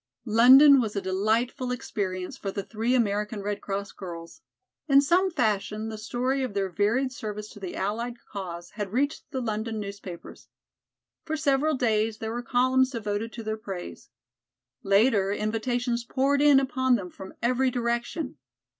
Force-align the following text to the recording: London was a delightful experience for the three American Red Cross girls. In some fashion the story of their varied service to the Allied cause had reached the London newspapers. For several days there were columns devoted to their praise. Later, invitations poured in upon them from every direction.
London 0.25 0.81
was 0.81 0.95
a 0.95 0.99
delightful 1.01 1.71
experience 1.71 2.35
for 2.35 2.49
the 2.49 2.63
three 2.63 2.95
American 2.95 3.43
Red 3.43 3.61
Cross 3.61 3.91
girls. 3.91 4.41
In 4.87 4.99
some 4.99 5.29
fashion 5.29 5.89
the 5.89 5.97
story 5.99 6.41
of 6.41 6.55
their 6.55 6.69
varied 6.69 7.11
service 7.11 7.49
to 7.49 7.59
the 7.59 7.75
Allied 7.75 8.15
cause 8.27 8.71
had 8.71 8.91
reached 8.93 9.29
the 9.29 9.41
London 9.43 9.79
newspapers. 9.79 10.47
For 11.23 11.37
several 11.37 11.75
days 11.75 12.17
there 12.17 12.31
were 12.31 12.41
columns 12.41 12.89
devoted 12.89 13.31
to 13.33 13.43
their 13.43 13.57
praise. 13.57 14.09
Later, 14.81 15.31
invitations 15.31 16.03
poured 16.03 16.41
in 16.41 16.59
upon 16.59 16.95
them 16.95 17.11
from 17.11 17.35
every 17.39 17.69
direction. 17.69 18.39